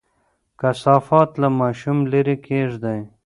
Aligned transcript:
کثافات 0.61 1.29
له 1.41 1.47
ماشوم 1.59 1.97
لرې 2.11 2.35
کېږدئ. 2.47 2.99